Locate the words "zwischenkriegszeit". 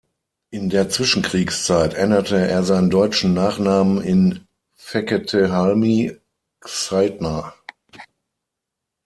0.89-1.93